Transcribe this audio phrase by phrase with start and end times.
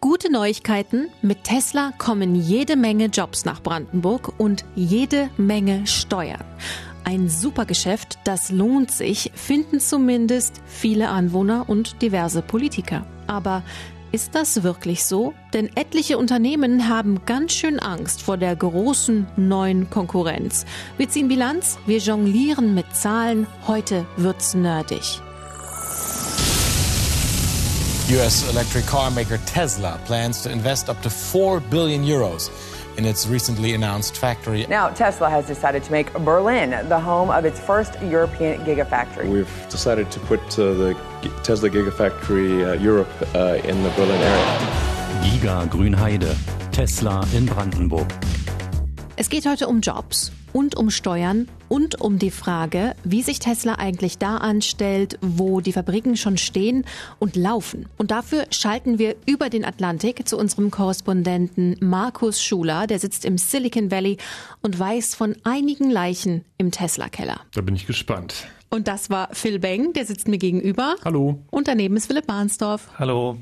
[0.00, 6.44] Gute Neuigkeiten, mit Tesla kommen jede Menge Jobs nach Brandenburg und jede Menge Steuern.
[7.02, 13.06] Ein super Geschäft, das lohnt sich, finden zumindest viele Anwohner und diverse Politiker.
[13.26, 13.64] Aber
[14.12, 15.34] ist das wirklich so?
[15.52, 20.64] Denn etliche Unternehmen haben ganz schön Angst vor der großen neuen Konkurrenz.
[20.96, 23.48] Wir ziehen Bilanz, wir jonglieren mit Zahlen.
[23.66, 25.20] Heute wird's nerdig.
[28.08, 32.48] US electric car maker Tesla plans to invest up to 4 billion euros
[32.96, 34.66] in its recently announced factory.
[34.66, 39.30] Now, Tesla has decided to make Berlin the home of its first European Gigafactory.
[39.30, 40.96] We've decided to put uh, the
[41.42, 44.58] Tesla Gigafactory uh, Europe uh, in the Berlin area.
[45.22, 46.34] Giga Grünheide,
[46.72, 48.10] Tesla in Brandenburg.
[49.20, 53.74] Es geht heute um Jobs und um Steuern und um die Frage, wie sich Tesla
[53.74, 56.84] eigentlich da anstellt, wo die Fabriken schon stehen
[57.18, 57.88] und laufen.
[57.96, 63.38] Und dafür schalten wir über den Atlantik zu unserem Korrespondenten Markus Schuler, der sitzt im
[63.38, 64.18] Silicon Valley
[64.62, 67.40] und weiß von einigen Leichen im Tesla-Keller.
[67.52, 68.46] Da bin ich gespannt.
[68.70, 70.94] Und das war Phil Beng, der sitzt mir gegenüber.
[71.04, 71.42] Hallo.
[71.50, 72.88] Und daneben ist Philipp Barnsdorf.
[72.96, 73.36] Hallo.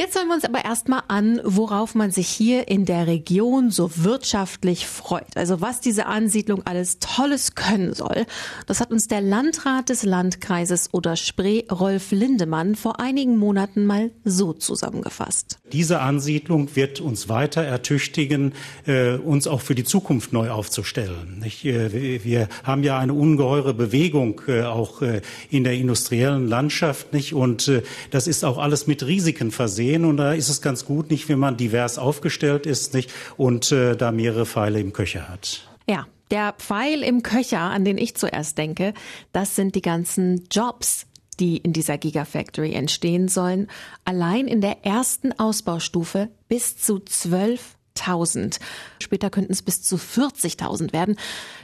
[0.00, 3.90] Jetzt hören wir uns aber erstmal an, worauf man sich hier in der Region so
[3.96, 5.36] wirtschaftlich freut.
[5.36, 8.24] Also was diese Ansiedlung alles Tolles können soll.
[8.68, 14.12] Das hat uns der Landrat des Landkreises oder Spree, Rolf Lindemann, vor einigen Monaten mal
[14.24, 15.58] so zusammengefasst.
[15.72, 18.52] Diese Ansiedlung wird uns weiter ertüchtigen,
[18.86, 21.44] äh, uns auch für die Zukunft neu aufzustellen.
[21.64, 25.02] Äh, wir haben ja eine ungeheure Bewegung äh, auch
[25.50, 27.08] in der industriellen Landschaft?
[27.32, 27.70] Und
[28.10, 30.04] das ist auch alles mit Risiken versehen sehen.
[30.04, 33.96] Und da ist es ganz gut, nicht, wenn man divers aufgestellt ist nicht, und äh,
[33.96, 35.68] da mehrere Pfeile im Köcher hat.
[35.88, 38.92] Ja, der Pfeil im Köcher, an den ich zuerst denke,
[39.32, 41.06] das sind die ganzen Jobs,
[41.40, 43.68] die in dieser Gigafactory entstehen sollen.
[44.04, 48.58] Allein in der ersten Ausbaustufe bis zu 12.000.
[48.98, 51.16] Später könnten es bis zu 40.000 werden.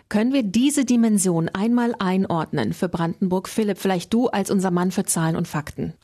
[0.08, 3.48] Können wir diese Dimension einmal einordnen für Brandenburg?
[3.48, 5.95] Philipp, vielleicht du als unser Mann für Zahlen und Fakten.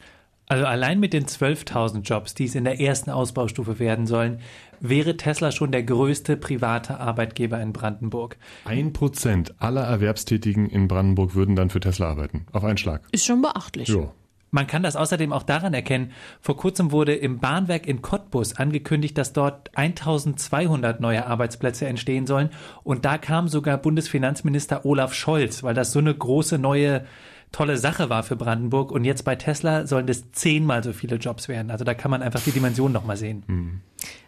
[0.51, 4.41] Also allein mit den 12.000 Jobs, die es in der ersten Ausbaustufe werden sollen,
[4.81, 8.37] wäre Tesla schon der größte private Arbeitgeber in Brandenburg.
[8.65, 12.47] Ein Prozent aller Erwerbstätigen in Brandenburg würden dann für Tesla arbeiten.
[12.51, 13.03] Auf einen Schlag.
[13.13, 13.87] Ist schon beachtlich.
[13.87, 14.13] Jo.
[14.51, 19.17] Man kann das außerdem auch daran erkennen, vor kurzem wurde im Bahnwerk in Cottbus angekündigt,
[19.17, 22.51] dass dort 1200 neue Arbeitsplätze entstehen sollen.
[22.83, 27.07] Und da kam sogar Bundesfinanzminister Olaf Scholz, weil das so eine große neue
[27.53, 28.93] tolle Sache war für Brandenburg.
[28.93, 31.71] Und jetzt bei Tesla sollen das zehnmal so viele Jobs werden.
[31.71, 33.43] Also da kann man einfach die Dimension nochmal sehen.
[33.47, 33.81] Mhm.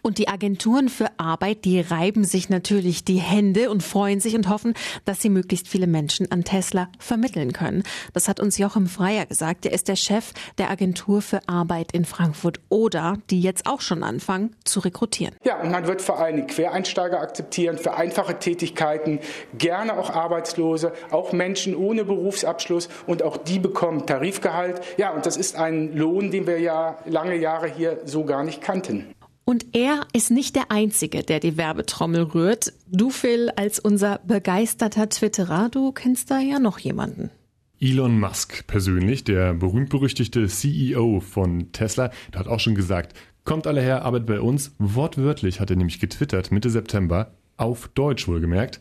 [0.02, 4.48] Und die Agenturen für Arbeit, die reiben sich natürlich die Hände und freuen sich und
[4.48, 4.74] hoffen,
[5.04, 7.84] dass sie möglichst viele Menschen an Tesla vermitteln können.
[8.12, 9.64] Das hat uns Joachim Freier gesagt.
[9.64, 14.02] Er ist der Chef der Agentur für Arbeit in Frankfurt oder die jetzt auch schon
[14.02, 15.36] anfangen zu rekrutieren.
[15.44, 19.20] Ja, und man wird vor allem Quereinsteiger akzeptieren, für einfache Tätigkeiten,
[19.56, 24.80] gerne auch Arbeitslose, auch Menschen ohne Berufsabschluss und auch die bekommen Tarifgehalt.
[24.96, 28.60] Ja, und das ist ein Lohn, den wir ja lange Jahre hier so gar nicht
[28.60, 29.14] kannten.
[29.44, 32.72] Und er ist nicht der Einzige, der die Werbetrommel rührt.
[32.86, 37.30] Du, Phil, als unser begeisterter Twitterer, du kennst da ja noch jemanden.
[37.80, 43.80] Elon Musk persönlich, der berühmt-berüchtigte CEO von Tesla, der hat auch schon gesagt, kommt alle
[43.80, 44.76] her, arbeitet bei uns.
[44.78, 48.78] Wortwörtlich hat er nämlich getwittert, Mitte September, auf Deutsch wohlgemerkt.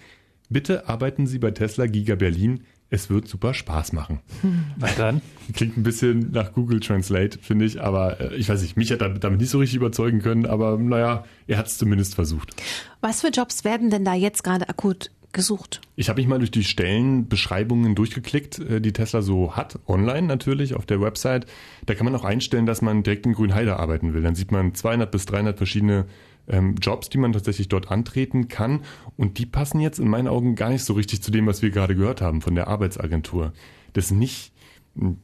[0.49, 4.19] Bitte arbeiten Sie bei Tesla Giga Berlin es wird super Spaß machen.
[4.77, 5.21] Na dann.
[5.53, 9.01] Klingt ein bisschen nach Google Translate, finde ich, aber äh, ich weiß nicht, mich hat
[9.01, 12.53] damit nicht so richtig überzeugen können, aber naja, er hat es zumindest versucht.
[12.99, 15.79] Was für Jobs werden denn da jetzt gerade akut gesucht?
[15.95, 20.73] Ich habe mich mal durch die Stellenbeschreibungen durchgeklickt, äh, die Tesla so hat, online natürlich
[20.73, 21.45] auf der Website.
[21.85, 24.21] Da kann man auch einstellen, dass man direkt in Grünheide arbeiten will.
[24.21, 26.05] Dann sieht man 200 bis 300 verschiedene
[26.51, 28.81] ähm, Jobs, die man tatsächlich dort antreten kann.
[29.17, 31.71] Und die passen jetzt in meinen Augen gar nicht so richtig zu dem, was wir
[31.71, 33.53] gerade gehört haben von der Arbeitsagentur.
[33.93, 34.53] Das nicht
[34.95, 35.17] hm,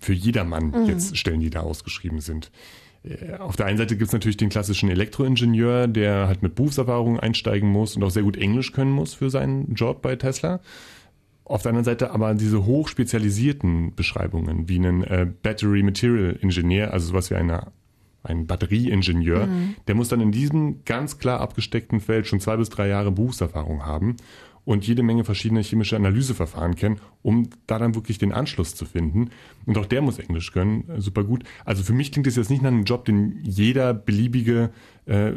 [0.00, 0.86] für jedermann mhm.
[0.86, 2.50] jetzt Stellen, die da ausgeschrieben sind.
[3.04, 7.20] Äh, auf der einen Seite gibt es natürlich den klassischen Elektroingenieur, der halt mit Berufserfahrung
[7.20, 10.60] einsteigen muss und auch sehr gut Englisch können muss für seinen Job bei Tesla.
[11.44, 17.08] Auf der anderen Seite aber diese hochspezialisierten Beschreibungen wie einen äh, Battery Material Engineer, also
[17.08, 17.70] sowas wie eine
[18.24, 19.76] ein Batterieingenieur, mhm.
[19.86, 23.84] der muss dann in diesem ganz klar abgesteckten Feld schon zwei bis drei Jahre Berufserfahrung
[23.84, 24.16] haben
[24.64, 29.30] und jede Menge verschiedene chemische Analyseverfahren kennen, um da dann wirklich den Anschluss zu finden.
[29.66, 31.44] Und auch der muss Englisch können, äh, super gut.
[31.64, 34.70] Also für mich klingt das jetzt nicht nach einem Job, den jeder beliebige
[35.06, 35.32] äh,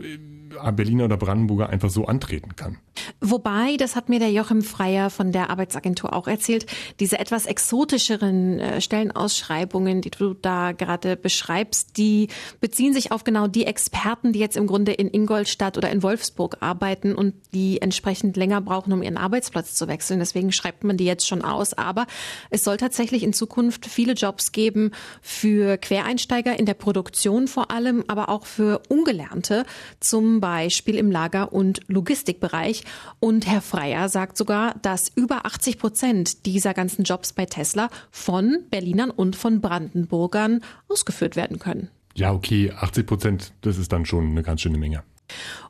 [0.72, 2.78] Berliner oder Brandenburger einfach so antreten kann.
[3.20, 6.66] Wobei, das hat mir der Joachim Freier von der Arbeitsagentur auch erzählt,
[7.00, 12.28] diese etwas exotischeren äh, Stellenausschreibungen, die du da gerade beschreibst, die
[12.60, 16.58] beziehen sich auf genau die Experten, die jetzt im Grunde in Ingolstadt oder in Wolfsburg
[16.60, 20.20] arbeiten und die entsprechend länger brauchen, um ihren Arbeitsplatz zu wechseln.
[20.20, 21.74] Deswegen schreibt man die jetzt schon aus.
[21.74, 22.08] Aber
[22.50, 24.92] es soll tatsächlich in Zukunft viele Jobs geben
[25.22, 29.66] für Quereinsteiger in der Produktion vor allem, aber auch für Ungelernte,
[30.00, 32.84] zum Beispiel im Lager- und Logistikbereich.
[33.20, 38.60] Und Herr Freier sagt sogar, dass über 80 Prozent dieser ganzen Jobs bei Tesla von
[38.70, 41.90] Berlinern und von Brandenburgern ausgeführt werden können.
[42.16, 45.04] Ja, okay, 80 Prozent, das ist dann schon eine ganz schöne Menge.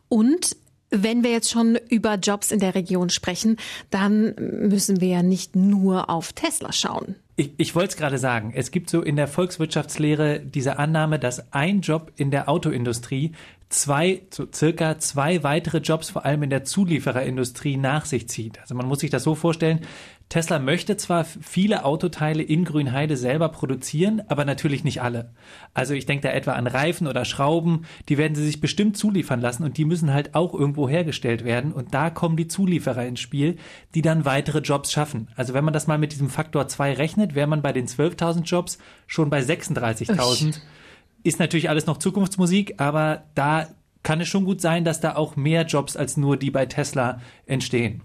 [0.07, 0.55] Und
[0.89, 3.57] wenn wir jetzt schon über Jobs in der Region sprechen,
[3.89, 7.15] dann müssen wir ja nicht nur auf Tesla schauen.
[7.35, 8.51] Ich, ich wollte es gerade sagen.
[8.55, 13.33] Es gibt so in der Volkswirtschaftslehre diese Annahme, dass ein Job in der Autoindustrie
[13.69, 18.59] zwei, so circa zwei weitere Jobs, vor allem in der Zuliefererindustrie, nach sich zieht.
[18.59, 19.81] Also man muss sich das so vorstellen,
[20.29, 25.31] Tesla möchte zwar viele Autoteile in Grünheide selber produzieren, aber natürlich nicht alle.
[25.73, 29.39] Also ich denke da etwa an Reifen oder Schrauben, die werden sie sich bestimmt zuliefern
[29.39, 33.21] lassen und die müssen halt auch irgendwo hergestellt werden und da kommen die Zulieferer ins
[33.21, 33.55] Spiel,
[33.95, 35.29] die dann weitere Jobs schaffen.
[35.35, 38.43] Also wenn man das mal mit diesem Faktor 2 rechnet, wäre man bei den 12.000
[38.43, 40.59] Jobs schon bei 36.000.
[41.23, 43.69] Ist natürlich alles noch Zukunftsmusik, aber da
[44.03, 47.21] kann es schon gut sein, dass da auch mehr Jobs als nur die bei Tesla
[47.45, 48.03] entstehen.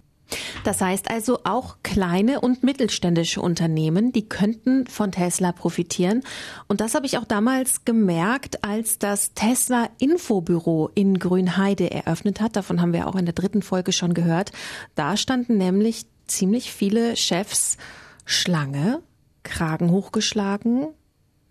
[0.64, 6.22] Das heißt also auch kleine und mittelständische Unternehmen, die könnten von Tesla profitieren.
[6.68, 12.56] Und das habe ich auch damals gemerkt, als das Tesla Infobüro in Grünheide eröffnet hat.
[12.56, 14.52] Davon haben wir auch in der dritten Folge schon gehört.
[14.94, 17.76] Da standen nämlich ziemlich viele Chefs
[18.24, 19.02] Schlange,
[19.42, 20.88] Kragen hochgeschlagen,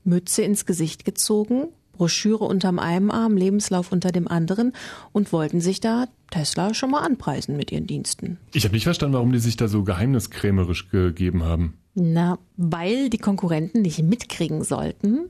[0.03, 4.73] Mütze ins Gesicht gezogen, Broschüre unterm einen Arm, Lebenslauf unter dem anderen
[5.11, 8.37] und wollten sich da Tesla schon mal anpreisen mit ihren Diensten.
[8.53, 11.77] Ich habe nicht verstanden, warum die sich da so geheimniskrämerisch gegeben haben.
[11.93, 15.29] Na, weil die Konkurrenten nicht mitkriegen sollten,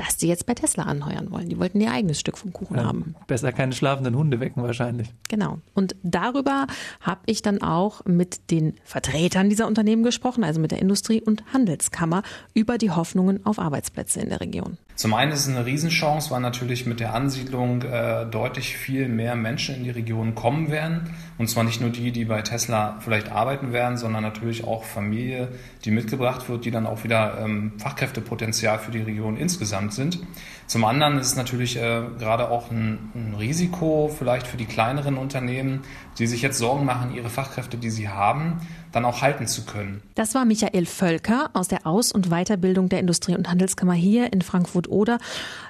[0.00, 1.50] dass die jetzt bei Tesla anheuern wollen.
[1.50, 3.14] Die wollten ihr eigenes Stück vom Kuchen ja, haben.
[3.26, 5.12] Besser keine schlafenden Hunde wecken wahrscheinlich.
[5.28, 5.58] Genau.
[5.74, 6.66] Und darüber
[7.02, 11.44] habe ich dann auch mit den Vertretern dieser Unternehmen gesprochen, also mit der Industrie- und
[11.52, 12.22] Handelskammer,
[12.54, 14.78] über die Hoffnungen auf Arbeitsplätze in der Region.
[15.00, 19.34] Zum einen ist es eine Riesenchance, weil natürlich mit der Ansiedlung äh, deutlich viel mehr
[19.34, 21.14] Menschen in die Region kommen werden.
[21.38, 25.48] Und zwar nicht nur die, die bei Tesla vielleicht arbeiten werden, sondern natürlich auch Familie,
[25.86, 30.18] die mitgebracht wird, die dann auch wieder ähm, Fachkräftepotenzial für die Region insgesamt sind.
[30.66, 35.16] Zum anderen ist es natürlich äh, gerade auch ein, ein, Risiko vielleicht für die kleineren
[35.16, 35.80] Unternehmen,
[36.18, 38.60] die sich jetzt Sorgen machen, ihre Fachkräfte, die sie haben,
[38.92, 40.02] dann auch halten zu können.
[40.14, 44.42] Das war Michael Völker aus der Aus- und Weiterbildung der Industrie- und Handelskammer hier in
[44.42, 45.18] Frankfurt-Oder.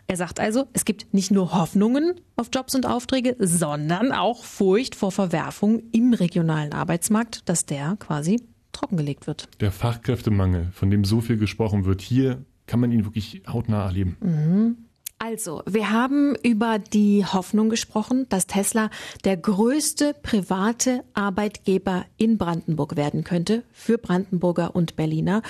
[0.07, 4.95] Er sagt also, es gibt nicht nur Hoffnungen auf Jobs und Aufträge, sondern auch Furcht
[4.95, 9.49] vor Verwerfung im regionalen Arbeitsmarkt, dass der quasi trockengelegt wird.
[9.61, 14.17] Der Fachkräftemangel, von dem so viel gesprochen wird, hier kann man ihn wirklich hautnah erleben.
[14.21, 14.77] Mhm.
[15.23, 18.89] Also, wir haben über die Hoffnung gesprochen, dass Tesla
[19.23, 25.43] der größte private Arbeitgeber in Brandenburg werden könnte, für Brandenburger und Berliner.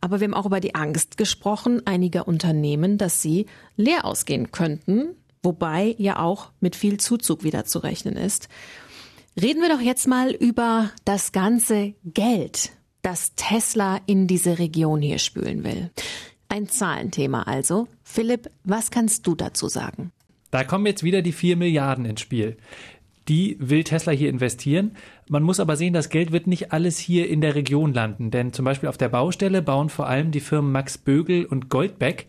[0.00, 3.46] Aber wir haben auch über die Angst gesprochen einiger Unternehmen, dass sie
[3.76, 8.48] leer ausgehen könnten, wobei ja auch mit viel Zuzug wieder zu rechnen ist.
[9.40, 12.72] Reden wir doch jetzt mal über das ganze Geld,
[13.02, 15.92] das Tesla in diese Region hier spülen will.
[16.52, 17.88] Ein Zahlenthema also.
[18.04, 20.12] Philipp, was kannst du dazu sagen?
[20.50, 22.58] Da kommen jetzt wieder die 4 Milliarden ins Spiel.
[23.26, 24.94] Die will Tesla hier investieren.
[25.30, 28.30] Man muss aber sehen, das Geld wird nicht alles hier in der Region landen.
[28.30, 32.26] Denn zum Beispiel auf der Baustelle bauen vor allem die Firmen Max Bögel und Goldbeck.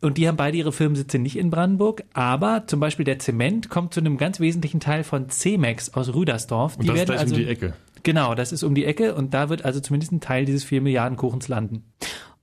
[0.00, 2.02] Und die haben beide ihre Firmensitze nicht in Brandenburg.
[2.14, 6.76] Aber zum Beispiel der Zement kommt zu einem ganz wesentlichen Teil von Cemex aus Rüdersdorf.
[6.76, 7.74] Und die das werden ist gleich also, um die Ecke.
[8.04, 9.14] Genau, das ist um die Ecke.
[9.14, 11.84] Und da wird also zumindest ein Teil dieses 4 Milliarden Kuchens landen.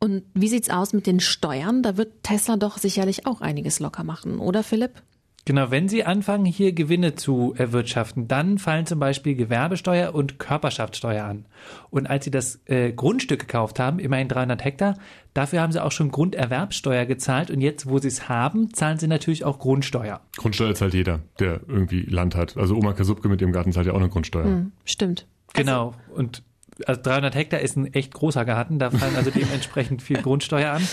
[0.03, 1.81] Und wie sieht's aus mit den Steuern?
[1.81, 5.01] Da wird Tesla doch sicherlich auch einiges locker machen, oder Philipp?
[5.45, 11.24] Genau, wenn Sie anfangen, hier Gewinne zu erwirtschaften, dann fallen zum Beispiel Gewerbesteuer und Körperschaftssteuer
[11.24, 11.45] an.
[11.89, 14.98] Und als Sie das äh, Grundstück gekauft haben, immerhin 300 Hektar,
[15.33, 17.50] dafür haben Sie auch schon Grunderwerbsteuer gezahlt.
[17.50, 20.19] Und jetzt, wo Sie es haben, zahlen Sie natürlich auch Grundsteuer.
[20.36, 22.57] Grundsteuer zahlt jeder, der irgendwie Land hat.
[22.57, 24.43] Also Oma Kasubke mit ihrem Garten zahlt ja auch eine Grundsteuer.
[24.43, 25.27] Hm, stimmt.
[25.53, 25.93] Genau.
[26.13, 26.43] Und
[26.86, 30.88] also 300 Hektar ist ein echt großer Garten, da fallen also dementsprechend viel Grundsteuer an.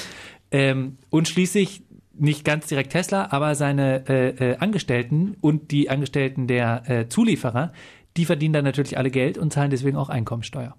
[0.51, 1.83] Ähm, und schließlich
[2.15, 7.73] nicht ganz direkt Tesla, aber seine äh, äh, Angestellten und die Angestellten der äh, Zulieferer,
[8.17, 10.77] die verdienen dann natürlich alle Geld und zahlen deswegen auch Einkommensteuer.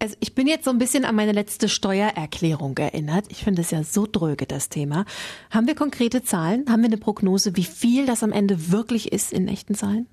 [0.00, 3.26] Also ich bin jetzt so ein bisschen an meine letzte Steuererklärung erinnert.
[3.30, 5.04] Ich finde es ja so dröge, das Thema.
[5.50, 6.66] Haben wir konkrete Zahlen?
[6.68, 10.06] Haben wir eine Prognose, wie viel das am Ende wirklich ist in echten Zahlen?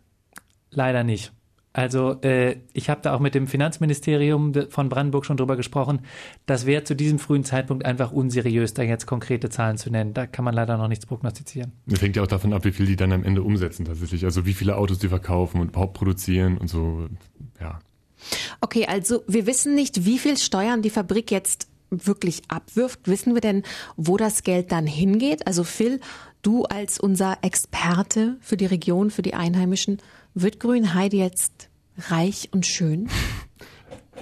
[0.71, 1.31] Leider nicht.
[1.75, 5.99] Also äh, ich habe da auch mit dem Finanzministerium von Brandenburg schon drüber gesprochen.
[6.45, 10.13] Das wäre zu diesem frühen Zeitpunkt einfach unseriös, da jetzt konkrete Zahlen zu nennen.
[10.13, 11.73] Da kann man leider noch nichts prognostizieren.
[11.85, 14.23] Das hängt ja auch davon ab, wie viel die dann am Ende umsetzen tatsächlich.
[14.23, 17.09] Also wie viele Autos die verkaufen und überhaupt produzieren und so.
[17.59, 17.79] Ja.
[18.61, 23.01] Okay, also wir wissen nicht, wie viel Steuern die Fabrik jetzt wirklich abwirft.
[23.03, 23.63] Wissen wir denn,
[23.97, 25.45] wo das Geld dann hingeht?
[25.45, 25.99] Also Phil,
[26.41, 29.97] du als unser Experte für die Region, für die Einheimischen,
[30.35, 33.09] wird Grünheide jetzt reich und schön?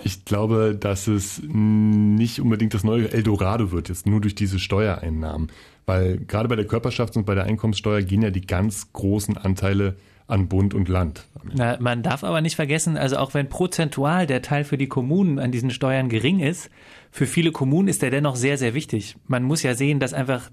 [0.03, 5.51] Ich glaube, dass es nicht unbedingt das neue Eldorado wird, jetzt nur durch diese Steuereinnahmen.
[5.85, 9.95] Weil gerade bei der Körperschafts- und bei der Einkommenssteuer gehen ja die ganz großen Anteile
[10.27, 11.25] an Bund und Land.
[11.53, 15.37] Na, man darf aber nicht vergessen, also auch wenn prozentual der Teil für die Kommunen
[15.37, 16.69] an diesen Steuern gering ist,
[17.11, 19.17] für viele Kommunen ist der dennoch sehr, sehr wichtig.
[19.27, 20.49] Man muss ja sehen, dass einfach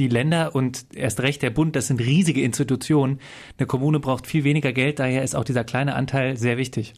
[0.00, 3.20] die Länder und erst recht der Bund, das sind riesige Institutionen.
[3.58, 6.94] Eine Kommune braucht viel weniger Geld, daher ist auch dieser kleine Anteil sehr wichtig.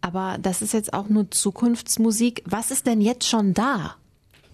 [0.00, 2.42] Aber das ist jetzt auch nur Zukunftsmusik.
[2.44, 3.94] Was ist denn jetzt schon da?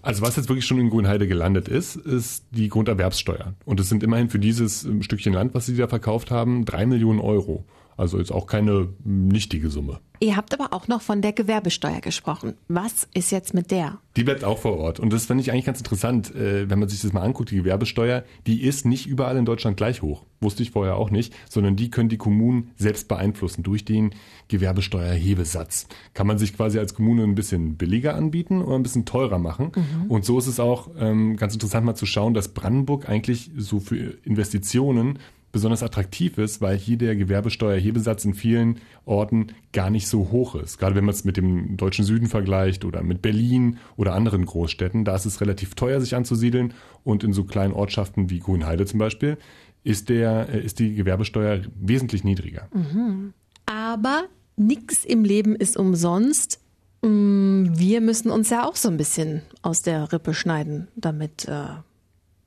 [0.01, 3.53] Also was jetzt wirklich schon in Grünheide gelandet ist, ist die Grunderwerbssteuer.
[3.65, 6.85] Und es sind immerhin für dieses ähm, Stückchen Land, was sie da verkauft haben, drei
[6.85, 7.65] Millionen Euro.
[8.01, 9.99] Also ist auch keine nichtige Summe.
[10.19, 12.55] Ihr habt aber auch noch von der Gewerbesteuer gesprochen.
[12.67, 13.99] Was ist jetzt mit der?
[14.15, 14.99] Die bleibt auch vor Ort.
[14.99, 17.51] Und das fand ich eigentlich ganz interessant, äh, wenn man sich das mal anguckt.
[17.51, 20.25] Die Gewerbesteuer, die ist nicht überall in Deutschland gleich hoch.
[20.39, 21.31] Wusste ich vorher auch nicht.
[21.47, 24.15] Sondern die können die Kommunen selbst beeinflussen durch den
[24.47, 25.87] Gewerbesteuerhebesatz.
[26.15, 29.73] Kann man sich quasi als Kommune ein bisschen billiger anbieten oder ein bisschen teurer machen.
[29.75, 30.09] Mhm.
[30.09, 33.79] Und so ist es auch ähm, ganz interessant mal zu schauen, dass Brandenburg eigentlich so
[33.79, 35.19] für Investitionen
[35.51, 40.77] besonders attraktiv ist, weil hier der Gewerbesteuerhebesatz in vielen Orten gar nicht so hoch ist.
[40.77, 45.05] Gerade wenn man es mit dem deutschen Süden vergleicht oder mit Berlin oder anderen Großstädten,
[45.05, 46.73] da ist es relativ teuer, sich anzusiedeln.
[47.03, 49.37] Und in so kleinen Ortschaften wie Grünheide zum Beispiel
[49.83, 52.67] ist, der, äh, ist die Gewerbesteuer wesentlich niedriger.
[52.73, 53.33] Mhm.
[53.65, 56.59] Aber nichts im Leben ist umsonst.
[57.01, 61.65] Mm, wir müssen uns ja auch so ein bisschen aus der Rippe schneiden, damit äh,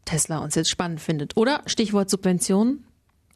[0.04, 1.36] Tesla uns jetzt spannend findet.
[1.36, 2.84] Oder Stichwort Subventionen?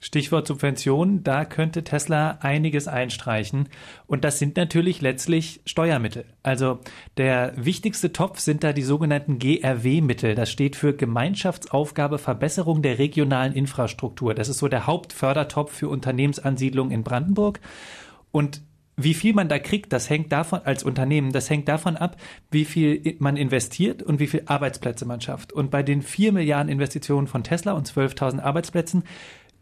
[0.00, 3.69] Stichwort Subvention, da könnte Tesla einiges einstreichen.
[4.07, 6.25] Und das sind natürlich letztlich Steuermittel.
[6.43, 6.78] Also
[7.17, 10.37] der wichtigste Topf sind da die sogenannten GRW-Mittel.
[10.37, 14.35] Das steht für Gemeinschaftsaufgabe Verbesserung der regionalen Infrastruktur.
[14.35, 17.61] Das ist so der Hauptfördertopf für Unternehmensansiedlung in Brandenburg.
[18.31, 18.62] Und
[19.00, 22.17] wie viel man da kriegt, das hängt davon als Unternehmen, das hängt davon ab,
[22.50, 25.52] wie viel man investiert und wie viel Arbeitsplätze man schafft.
[25.52, 29.05] Und bei den vier Milliarden Investitionen von Tesla und 12.000 Arbeitsplätzen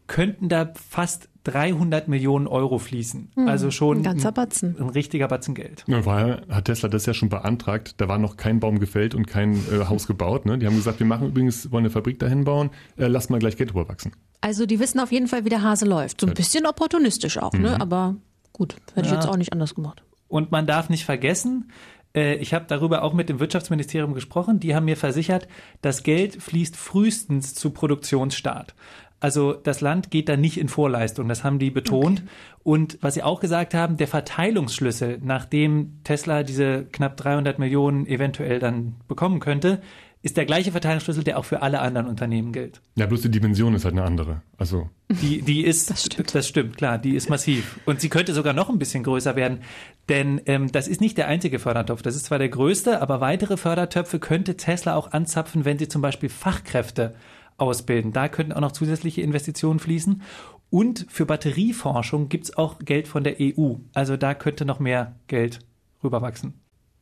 [0.06, 3.30] könnten da fast 300 Millionen Euro fließen.
[3.36, 4.76] Mhm, also schon ein ganzer Batzen.
[4.76, 5.84] Ein, ein richtiger Batzen Geld.
[5.86, 7.94] Ja, vorher hat Tesla das ja schon beantragt.
[7.98, 10.44] Da war noch kein Baum gefällt und kein äh, Haus gebaut.
[10.44, 10.58] Ne?
[10.58, 13.56] Die haben gesagt, wir machen übrigens, wollen eine Fabrik dahin bauen, äh, lasst mal gleich
[13.56, 14.12] Geld überwachsen.
[14.40, 16.20] Also die wissen auf jeden Fall, wie der Hase läuft.
[16.20, 17.58] So ein bisschen opportunistisch auch, ne?
[17.58, 17.64] mhm.
[17.64, 17.80] ne?
[17.80, 18.16] aber
[18.52, 19.14] gut, hätte ja.
[19.14, 20.02] ich jetzt auch nicht anders gemacht.
[20.28, 21.70] Und man darf nicht vergessen,
[22.16, 24.58] äh, ich habe darüber auch mit dem Wirtschaftsministerium gesprochen.
[24.58, 25.46] Die haben mir versichert,
[25.82, 28.75] das Geld fließt frühestens zu Produktionsstart.
[29.18, 32.20] Also das Land geht da nicht in Vorleistung, das haben die betont.
[32.20, 32.30] Okay.
[32.62, 38.58] Und was sie auch gesagt haben, der Verteilungsschlüssel, nachdem Tesla diese knapp 300 Millionen eventuell
[38.58, 39.80] dann bekommen könnte,
[40.26, 42.80] ist der gleiche Verteilungsschlüssel, der auch für alle anderen Unternehmen gilt.
[42.96, 44.42] Ja, bloß die Dimension ist halt eine andere.
[44.58, 46.35] Also die, die ist, das stimmt.
[46.35, 47.78] das stimmt, klar, die ist massiv.
[47.85, 49.61] Und sie könnte sogar noch ein bisschen größer werden,
[50.08, 52.02] denn ähm, das ist nicht der einzige Fördertopf.
[52.02, 56.02] Das ist zwar der größte, aber weitere Fördertöpfe könnte Tesla auch anzapfen, wenn sie zum
[56.02, 57.14] Beispiel Fachkräfte
[57.58, 58.12] ausbilden.
[58.12, 60.22] Da könnten auch noch zusätzliche Investitionen fließen.
[60.70, 63.75] Und für Batterieforschung gibt es auch Geld von der EU.
[63.94, 65.60] Also da könnte noch mehr Geld
[66.02, 66.54] rüberwachsen.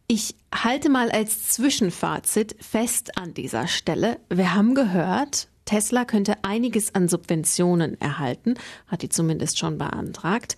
[0.07, 4.19] Ich halte mal als Zwischenfazit fest an dieser Stelle.
[4.29, 8.55] Wir haben gehört, Tesla könnte einiges an Subventionen erhalten,
[8.87, 10.57] hat die zumindest schon beantragt.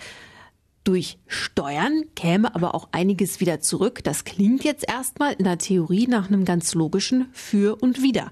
[0.82, 4.02] Durch Steuern käme aber auch einiges wieder zurück.
[4.02, 8.30] Das klingt jetzt erstmal in der Theorie nach einem ganz logischen Für und Wider.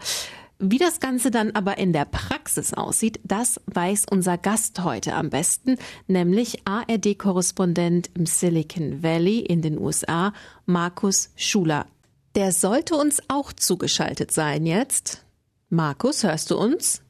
[0.58, 5.30] Wie das Ganze dann aber in der Praxis aussieht, das weiß unser Gast heute am
[5.30, 10.32] besten, nämlich ARD-Korrespondent im Silicon Valley in den USA,
[10.64, 11.86] Markus Schuler.
[12.34, 15.24] Der sollte uns auch zugeschaltet sein jetzt.
[15.70, 17.02] Markus, hörst du uns?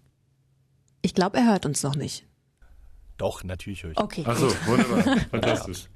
[1.03, 2.27] Ich glaube, er hört uns noch nicht.
[3.19, 3.99] Doch, natürlich höre ich.
[3.99, 4.25] Okay.
[4.27, 5.19] Achso, wunderbar.
[5.31, 5.89] Fantastisch.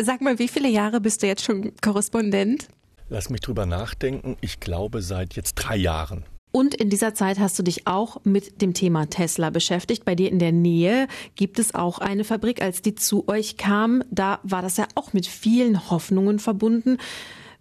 [0.00, 2.68] Sag mal, wie viele Jahre bist du jetzt schon Korrespondent?
[3.08, 4.36] Lass mich drüber nachdenken.
[4.40, 6.24] Ich glaube seit jetzt drei Jahren.
[6.52, 10.04] Und in dieser Zeit hast du dich auch mit dem Thema Tesla beschäftigt.
[10.04, 12.62] Bei dir in der Nähe gibt es auch eine Fabrik.
[12.62, 16.96] Als die zu euch kam, da war das ja auch mit vielen Hoffnungen verbunden.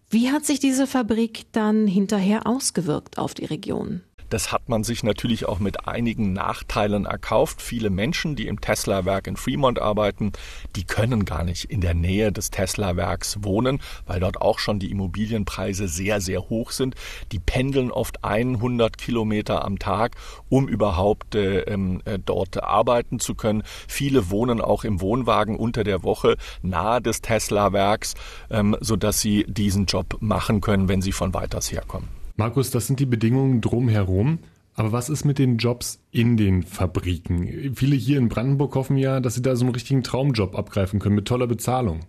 [0.09, 4.01] Wie hat sich diese Fabrik dann hinterher ausgewirkt auf die Region?
[4.29, 7.61] Das hat man sich natürlich auch mit einigen Nachteilen erkauft.
[7.61, 10.31] Viele Menschen, die im Tesla-Werk in Fremont arbeiten,
[10.75, 14.91] die können gar nicht in der Nähe des Tesla-Werks wohnen, weil dort auch schon die
[14.91, 16.95] Immobilienpreise sehr, sehr hoch sind.
[17.31, 20.15] Die pendeln oft 100 Kilometer am Tag,
[20.49, 23.63] um überhaupt äh, ähm, äh, dort arbeiten zu können.
[23.87, 28.15] Viele wohnen auch im Wohnwagen unter der Woche nahe des Tesla-Werks,
[28.49, 32.24] ähm, sodass sie diesen Job machen können, wenn sie von weiters herkommen.
[32.35, 34.39] Markus, das sind die Bedingungen drumherum.
[34.73, 37.73] Aber was ist mit den Jobs in den Fabriken?
[37.75, 41.15] Viele hier in Brandenburg hoffen ja, dass sie da so einen richtigen Traumjob abgreifen können
[41.15, 42.01] mit toller Bezahlung.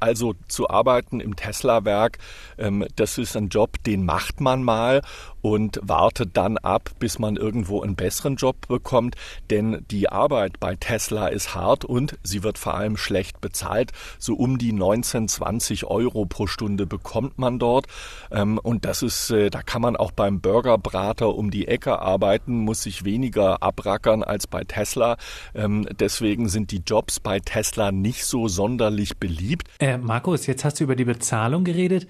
[0.00, 2.18] Also zu arbeiten im Tesla-Werk,
[2.58, 5.02] ähm, das ist ein Job, den macht man mal
[5.44, 9.16] und wartet dann ab, bis man irgendwo einen besseren Job bekommt.
[9.50, 13.92] Denn die Arbeit bei Tesla ist hart und sie wird vor allem schlecht bezahlt.
[14.18, 17.88] So um die 19, 20 Euro pro Stunde bekommt man dort.
[18.30, 22.60] Ähm, und das ist, äh, da kann man auch beim Burgerbrater um die Ecke arbeiten,
[22.60, 25.18] muss sich weniger abrackern als bei Tesla.
[25.54, 29.68] Ähm, deswegen sind die Jobs bei Tesla nicht so sonderlich beliebt.
[29.78, 32.06] Äh, Markus, jetzt hast du über die Bezahlung geredet.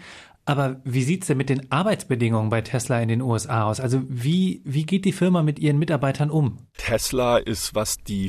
[0.46, 3.80] Aber wie sieht's denn mit den Arbeitsbedingungen bei Tesla in den USA aus?
[3.80, 6.58] Also wie, wie geht die Firma mit ihren Mitarbeitern um?
[6.76, 8.28] Tesla ist, was die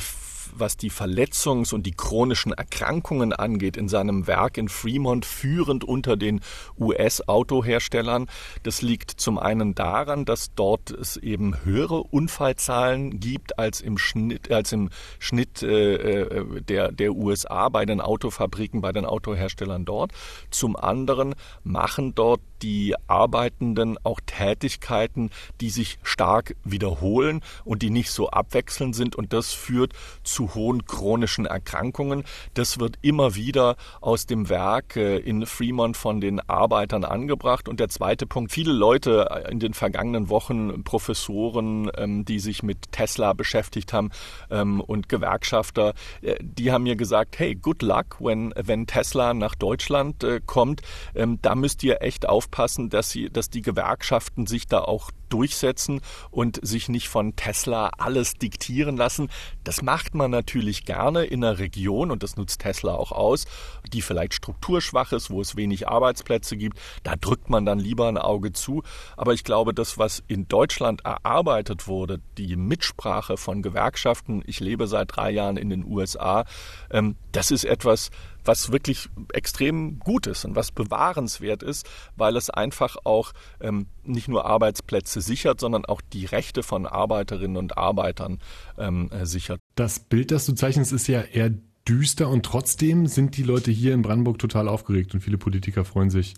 [0.60, 6.18] was die Verletzungs- und die chronischen Erkrankungen angeht, in seinem Werk in Fremont führend unter
[6.18, 6.42] den
[6.80, 8.28] US-Autoherstellern.
[8.64, 14.52] Das liegt zum einen daran, dass dort es eben höhere Unfallzahlen gibt als im Schnitt,
[14.52, 20.12] als im Schnitt äh, äh der, der USA bei den Autofabriken, bei den Autoherstellern dort.
[20.50, 25.30] Zum anderen machen dort die Arbeitenden auch Tätigkeiten,
[25.62, 29.16] die sich stark wiederholen und die nicht so abwechselnd sind.
[29.16, 29.94] Und das führt
[30.24, 32.24] zu hohen chronischen Erkrankungen.
[32.54, 37.68] Das wird immer wieder aus dem Werk äh, in Fremont von den Arbeitern angebracht.
[37.70, 42.92] Und der zweite Punkt, viele Leute in den vergangenen Wochen, Professoren, ähm, die sich mit
[42.92, 44.12] Tesla beschäftigt haben
[44.50, 49.56] ähm, und Gewerkschafter, äh, die haben mir gesagt, hey, good luck, when, wenn Tesla nach
[49.56, 50.82] Deutschland äh, kommt,
[51.14, 55.12] ähm, da müsst ihr echt aufpassen, aufpassen, dass sie, dass die Gewerkschaften sich da auch
[55.36, 56.00] durchsetzen
[56.32, 59.30] und sich nicht von Tesla alles diktieren lassen.
[59.66, 63.46] Das macht man natürlich gerne in einer Region und das nutzt Tesla auch aus,
[63.92, 66.80] die vielleicht strukturschwach ist, wo es wenig Arbeitsplätze gibt.
[67.04, 68.82] Da drückt man dann lieber ein Auge zu.
[69.18, 74.88] Aber ich glaube, das, was in Deutschland erarbeitet wurde, die Mitsprache von Gewerkschaften, ich lebe
[74.88, 76.46] seit drei Jahren in den USA,
[76.92, 78.10] ähm, das ist etwas,
[78.46, 84.28] was wirklich extrem gut ist und was bewahrenswert ist, weil es einfach auch ähm, nicht
[84.28, 88.40] nur Arbeitsplätze sichert, sondern auch die Rechte von Arbeiterinnen und Arbeitern
[88.78, 89.60] ähm, äh, sichert.
[89.76, 91.52] Das Bild, das du zeichnest, ist ja eher
[91.88, 96.10] düster und trotzdem sind die Leute hier in Brandenburg total aufgeregt und viele Politiker freuen
[96.10, 96.34] sich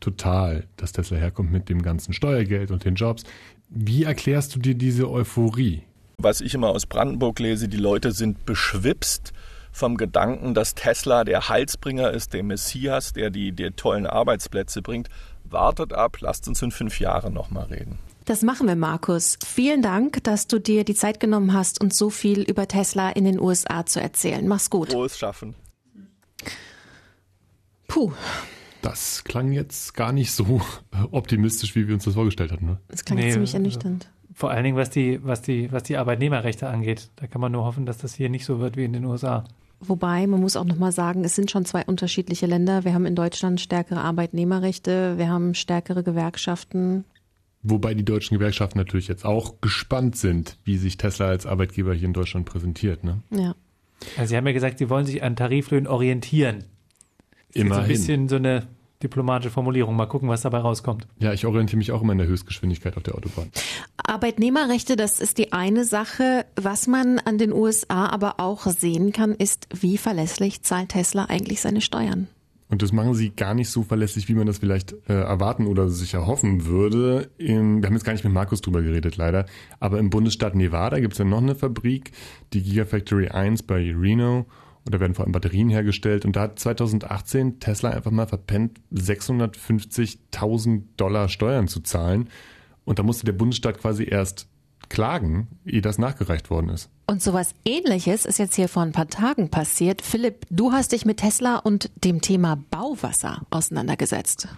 [0.00, 3.24] total, dass Tesla herkommt mit dem ganzen Steuergeld und den Jobs.
[3.68, 5.82] Wie erklärst du dir diese Euphorie?
[6.18, 9.32] Was ich immer aus Brandenburg lese, die Leute sind beschwipst
[9.74, 15.08] vom Gedanken, dass Tesla der Heilsbringer ist, der Messias, der die, die tollen Arbeitsplätze bringt.
[15.44, 17.98] Wartet ab, lasst uns in fünf Jahren nochmal reden.
[18.24, 19.36] Das machen wir, Markus.
[19.44, 23.24] Vielen Dank, dass du dir die Zeit genommen hast, uns so viel über Tesla in
[23.24, 24.46] den USA zu erzählen.
[24.48, 24.92] Mach's gut.
[24.92, 25.54] Frohes Schaffen.
[27.88, 28.12] Puh.
[28.80, 30.60] Das klang jetzt gar nicht so
[31.10, 32.66] optimistisch, wie wir uns das vorgestellt hatten.
[32.66, 32.78] Ne?
[32.88, 34.08] Das klang nee, ziemlich ernüchternd.
[34.32, 37.10] Vor allen Dingen, was die, was, die, was die Arbeitnehmerrechte angeht.
[37.16, 39.44] Da kann man nur hoffen, dass das hier nicht so wird wie in den USA.
[39.88, 42.84] Wobei, man muss auch nochmal sagen, es sind schon zwei unterschiedliche Länder.
[42.84, 47.04] Wir haben in Deutschland stärkere Arbeitnehmerrechte, wir haben stärkere Gewerkschaften.
[47.62, 52.06] Wobei die deutschen Gewerkschaften natürlich jetzt auch gespannt sind, wie sich Tesla als Arbeitgeber hier
[52.06, 53.04] in Deutschland präsentiert.
[53.04, 53.22] Ne?
[53.30, 53.54] Ja.
[54.16, 56.64] Also Sie haben ja gesagt, Sie wollen sich an Tariflöhnen orientieren.
[57.52, 57.72] Immerhin.
[57.72, 58.66] So ein bisschen so eine
[59.04, 59.94] diplomatische Formulierung.
[59.94, 61.06] Mal gucken, was dabei rauskommt.
[61.20, 63.50] Ja, ich orientiere mich auch immer in der Höchstgeschwindigkeit auf der Autobahn.
[63.96, 66.46] Arbeitnehmerrechte, das ist die eine Sache.
[66.56, 71.60] Was man an den USA aber auch sehen kann, ist, wie verlässlich zahlt Tesla eigentlich
[71.60, 72.28] seine Steuern.
[72.70, 75.88] Und das machen sie gar nicht so verlässlich, wie man das vielleicht äh, erwarten oder
[75.88, 77.30] sich erhoffen würde.
[77.38, 79.46] Im, wir haben jetzt gar nicht mit Markus drüber geredet, leider.
[79.80, 82.12] Aber im Bundesstaat Nevada gibt es ja noch eine Fabrik,
[82.52, 84.46] die Gigafactory 1 bei Reno.
[84.84, 86.24] Und da werden vor allem Batterien hergestellt.
[86.24, 92.28] Und da hat 2018 Tesla einfach mal verpennt, 650.000 Dollar Steuern zu zahlen.
[92.84, 94.46] Und da musste der Bundesstaat quasi erst
[94.90, 96.90] klagen, ehe das nachgereicht worden ist.
[97.06, 100.02] Und sowas ähnliches ist jetzt hier vor ein paar Tagen passiert.
[100.02, 104.48] Philipp, du hast dich mit Tesla und dem Thema Bauwasser auseinandergesetzt.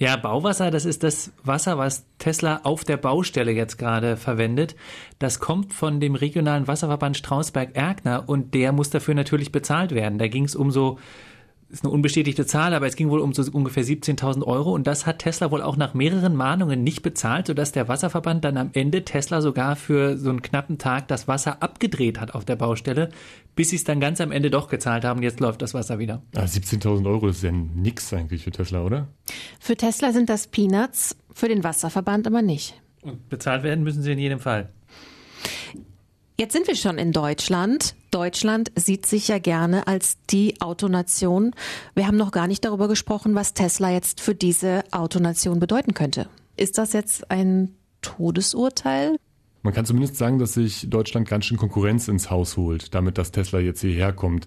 [0.00, 4.74] Ja, Bauwasser, das ist das Wasser, was Tesla auf der Baustelle jetzt gerade verwendet.
[5.18, 10.18] Das kommt von dem regionalen Wasserverband Strausberg-Erkner und der muss dafür natürlich bezahlt werden.
[10.18, 10.98] Da ging es um so
[11.70, 15.06] ist eine unbestätigte Zahl, aber es ging wohl um so ungefähr 17.000 Euro und das
[15.06, 19.04] hat Tesla wohl auch nach mehreren Mahnungen nicht bezahlt, sodass der Wasserverband dann am Ende
[19.04, 23.10] Tesla sogar für so einen knappen Tag das Wasser abgedreht hat auf der Baustelle,
[23.54, 25.22] bis sie es dann ganz am Ende doch gezahlt haben.
[25.22, 26.22] Jetzt läuft das Wasser wieder.
[26.34, 29.08] Ah, 17.000 Euro ist ja nix eigentlich für Tesla, oder?
[29.60, 32.80] Für Tesla sind das Peanuts, für den Wasserverband aber nicht.
[33.02, 34.70] Und bezahlt werden müssen sie in jedem Fall.
[36.40, 37.94] Jetzt sind wir schon in Deutschland.
[38.10, 41.54] Deutschland sieht sich ja gerne als die Autonation.
[41.94, 46.30] Wir haben noch gar nicht darüber gesprochen, was Tesla jetzt für diese Autonation bedeuten könnte.
[46.56, 49.16] Ist das jetzt ein Todesurteil?
[49.60, 53.32] Man kann zumindest sagen, dass sich Deutschland ganz schön Konkurrenz ins Haus holt, damit das
[53.32, 54.46] Tesla jetzt hierher kommt.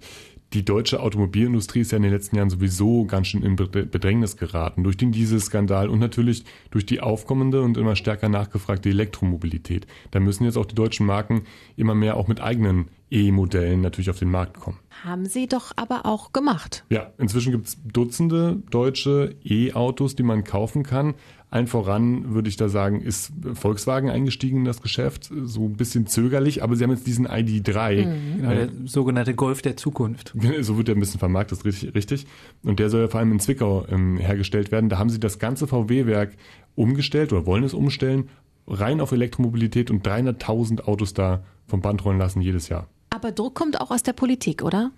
[0.54, 4.84] Die deutsche Automobilindustrie ist ja in den letzten Jahren sowieso ganz schön in Bedrängnis geraten
[4.84, 9.88] durch den Dieselskandal und natürlich durch die aufkommende und immer stärker nachgefragte Elektromobilität.
[10.12, 14.20] Da müssen jetzt auch die deutschen Marken immer mehr auch mit eigenen E-Modellen natürlich auf
[14.20, 14.80] den Markt kommen.
[15.04, 16.84] Haben sie doch aber auch gemacht.
[16.90, 21.16] Ja, inzwischen gibt es Dutzende deutsche E-Autos, die man kaufen kann.
[21.54, 26.08] Allen voran würde ich da sagen, ist Volkswagen eingestiegen in das Geschäft, so ein bisschen
[26.08, 28.08] zögerlich, aber sie haben jetzt diesen ID3.
[28.08, 28.38] Mhm.
[28.38, 30.34] Genau, der sogenannte Golf der Zukunft.
[30.62, 32.26] So wird der ein bisschen vermarktet, richtig, richtig.
[32.64, 34.90] Und der soll ja vor allem in Zwickau ähm, hergestellt werden.
[34.90, 36.32] Da haben sie das ganze VW-Werk
[36.74, 38.30] umgestellt oder wollen es umstellen,
[38.66, 42.88] rein auf Elektromobilität und 300.000 Autos da vom Band rollen lassen jedes Jahr.
[43.12, 44.92] Aber Druck kommt auch aus der Politik, oder?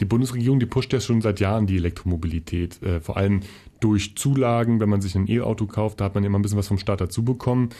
[0.00, 2.82] Die Bundesregierung, die pusht ja schon seit Jahren die Elektromobilität.
[2.82, 3.40] Äh, vor allem
[3.80, 6.68] durch Zulagen, wenn man sich ein E-Auto kauft, da hat man immer ein bisschen was
[6.68, 7.70] vom Staat dazu bekommen.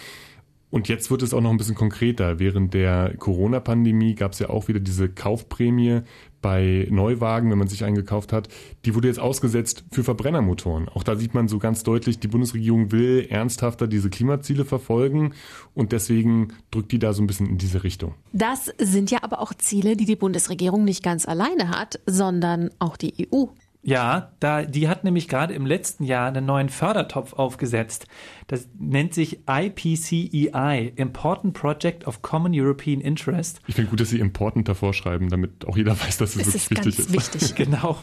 [0.72, 2.38] Und jetzt wird es auch noch ein bisschen konkreter.
[2.38, 6.00] Während der Corona-Pandemie gab es ja auch wieder diese Kaufprämie
[6.40, 8.48] bei Neuwagen, wenn man sich eingekauft hat.
[8.86, 10.88] Die wurde jetzt ausgesetzt für Verbrennermotoren.
[10.88, 15.34] Auch da sieht man so ganz deutlich, die Bundesregierung will ernsthafter diese Klimaziele verfolgen
[15.74, 18.14] und deswegen drückt die da so ein bisschen in diese Richtung.
[18.32, 22.96] Das sind ja aber auch Ziele, die die Bundesregierung nicht ganz alleine hat, sondern auch
[22.96, 23.44] die EU.
[23.84, 28.06] Ja, da, die hat nämlich gerade im letzten Jahr einen neuen Fördertopf aufgesetzt.
[28.46, 33.60] Das nennt sich IPCEI, Important Project of Common European Interest.
[33.66, 36.70] Ich finde gut, dass Sie important davor schreiben, damit auch jeder weiß, dass es das
[36.70, 37.54] wirklich ist wichtig ist.
[37.54, 37.54] Wichtig.
[37.56, 37.98] genau.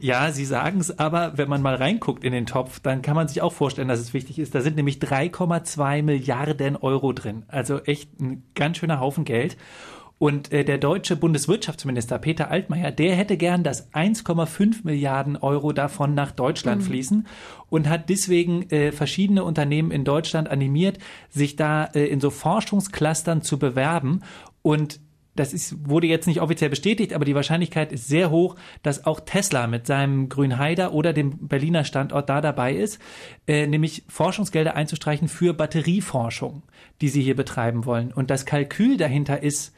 [0.00, 3.26] Ja, Sie sagen es, aber wenn man mal reinguckt in den Topf, dann kann man
[3.26, 4.54] sich auch vorstellen, dass es wichtig ist.
[4.54, 7.44] Da sind nämlich 3,2 Milliarden Euro drin.
[7.48, 9.56] Also echt ein ganz schöner Haufen Geld.
[10.24, 16.14] Und äh, der deutsche Bundeswirtschaftsminister Peter Altmaier, der hätte gern, dass 1,5 Milliarden Euro davon
[16.14, 16.86] nach Deutschland mhm.
[16.86, 17.26] fließen
[17.68, 20.96] und hat deswegen äh, verschiedene Unternehmen in Deutschland animiert,
[21.28, 24.22] sich da äh, in so Forschungsclustern zu bewerben.
[24.62, 24.98] Und
[25.34, 29.20] das ist, wurde jetzt nicht offiziell bestätigt, aber die Wahrscheinlichkeit ist sehr hoch, dass auch
[29.20, 32.98] Tesla mit seinem Grünheider oder dem Berliner Standort da dabei ist,
[33.46, 36.62] äh, nämlich Forschungsgelder einzustreichen für Batterieforschung,
[37.02, 38.10] die sie hier betreiben wollen.
[38.10, 39.74] Und das Kalkül dahinter ist,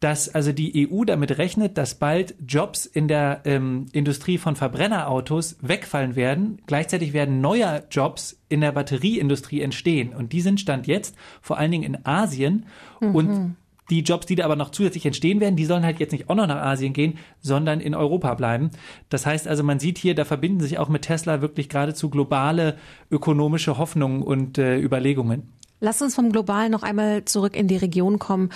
[0.00, 5.56] dass also die EU damit rechnet, dass bald Jobs in der ähm, Industrie von Verbrennerautos
[5.60, 6.62] wegfallen werden.
[6.66, 10.14] Gleichzeitig werden neue Jobs in der Batterieindustrie entstehen.
[10.14, 12.66] Und die sind Stand jetzt vor allen Dingen in Asien.
[13.00, 13.14] Mhm.
[13.14, 13.56] Und
[13.90, 16.34] die Jobs, die da aber noch zusätzlich entstehen werden, die sollen halt jetzt nicht auch
[16.34, 18.70] noch nach Asien gehen, sondern in Europa bleiben.
[19.08, 22.76] Das heißt also, man sieht hier, da verbinden sich auch mit Tesla wirklich geradezu globale
[23.10, 25.48] ökonomische Hoffnungen und äh, Überlegungen.
[25.80, 28.50] Lass uns vom Global noch einmal zurück in die Region kommen.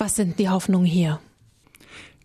[0.00, 1.20] Was sind die Hoffnungen hier?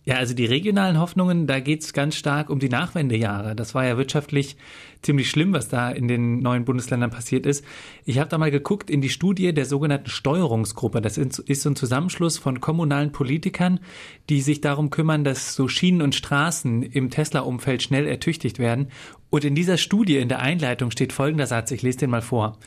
[0.05, 3.53] Ja, also die regionalen Hoffnungen, da geht es ganz stark um die Nachwendejahre.
[3.53, 4.55] Das war ja wirtschaftlich
[5.01, 7.65] ziemlich schlimm, was da in den neuen Bundesländern passiert ist.
[8.05, 11.01] Ich habe da mal geguckt in die Studie der sogenannten Steuerungsgruppe.
[11.01, 13.81] Das ist so ein Zusammenschluss von kommunalen Politikern,
[14.29, 18.87] die sich darum kümmern, dass so Schienen und Straßen im Tesla-Umfeld schnell ertüchtigt werden.
[19.29, 22.57] Und in dieser Studie, in der Einleitung steht folgender Satz, ich lese den mal vor.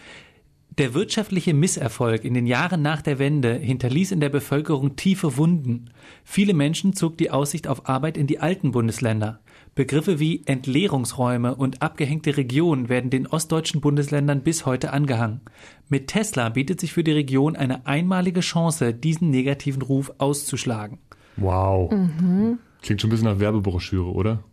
[0.79, 5.91] Der wirtschaftliche Misserfolg in den Jahren nach der Wende hinterließ in der Bevölkerung tiefe Wunden.
[6.23, 9.41] Viele Menschen zog die Aussicht auf Arbeit in die alten Bundesländer.
[9.75, 15.41] Begriffe wie Entleerungsräume und abgehängte Regionen werden den ostdeutschen Bundesländern bis heute angehangen.
[15.89, 20.99] Mit Tesla bietet sich für die Region eine einmalige Chance, diesen negativen Ruf auszuschlagen.
[21.37, 21.91] Wow.
[21.91, 22.61] Mhm.
[22.83, 24.45] Klingt schon ein bisschen nach Werbebroschüre, oder?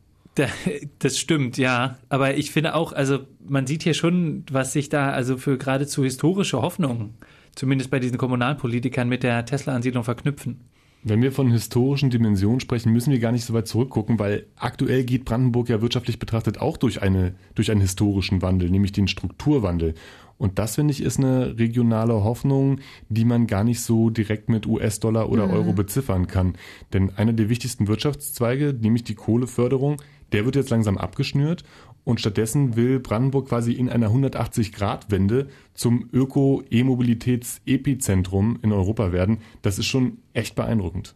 [1.00, 1.98] Das stimmt, ja.
[2.10, 6.04] Aber ich finde auch, also man sieht hier schon, was sich da also für geradezu
[6.04, 7.16] historische Hoffnungen,
[7.56, 10.60] zumindest bei diesen Kommunalpolitikern mit der Tesla-Ansiedlung verknüpfen.
[11.08, 15.04] Wenn wir von historischen Dimensionen sprechen, müssen wir gar nicht so weit zurückgucken, weil aktuell
[15.04, 19.94] geht Brandenburg ja wirtschaftlich betrachtet auch durch, eine, durch einen historischen Wandel, nämlich den Strukturwandel.
[20.38, 24.66] Und das, finde ich, ist eine regionale Hoffnung, die man gar nicht so direkt mit
[24.66, 25.54] US-Dollar oder mhm.
[25.54, 26.56] Euro beziffern kann.
[26.92, 31.66] Denn einer der wichtigsten Wirtschaftszweige, nämlich die Kohleförderung, der wird jetzt langsam abgeschnürt
[32.04, 39.40] und stattdessen will Brandenburg quasi in einer 180-Grad-Wende zum Öko-E-Mobilitäts-Epizentrum in Europa werden.
[39.62, 41.16] Das ist schon echt beeindruckend.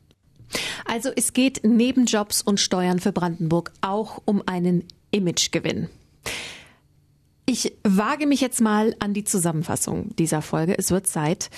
[0.86, 5.90] Also es geht neben Jobs und Steuern für Brandenburg auch um einen Imagegewinn.
[7.46, 10.78] Ich wage mich jetzt mal an die Zusammenfassung dieser Folge.
[10.78, 11.50] Es wird Zeit.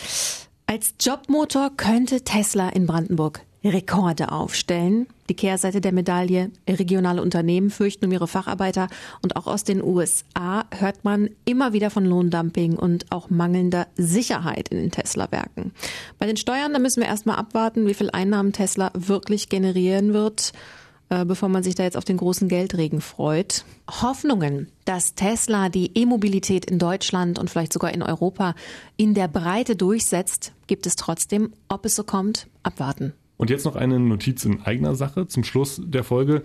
[0.66, 5.08] Als Jobmotor könnte Tesla in Brandenburg Rekorde aufstellen.
[5.30, 8.88] Die Kehrseite der Medaille, regionale Unternehmen fürchten um ihre Facharbeiter
[9.22, 14.70] und auch aus den USA hört man immer wieder von Lohndumping und auch mangelnder Sicherheit
[14.70, 15.74] in den Tesla-Werken.
[16.18, 20.54] Bei den Steuern, da müssen wir erstmal abwarten, wie viel Einnahmen Tesla wirklich generieren wird.
[21.12, 23.66] Äh, bevor man sich da jetzt auf den großen Geldregen freut.
[24.02, 28.56] Hoffnungen, dass Tesla die E-Mobilität in Deutschland und vielleicht sogar in Europa
[28.96, 31.52] in der Breite durchsetzt, gibt es trotzdem.
[31.68, 33.12] Ob es so kommt, abwarten.
[33.42, 36.44] Und jetzt noch eine Notiz in eigener Sache zum Schluss der Folge.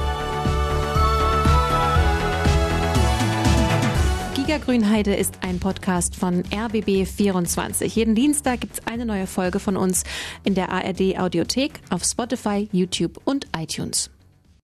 [4.46, 7.84] Giga Grünheide ist ein Podcast von RBB24.
[7.86, 10.04] Jeden Dienstag gibt es eine neue Folge von uns
[10.44, 14.08] in der ARD Audiothek, auf Spotify, YouTube und iTunes.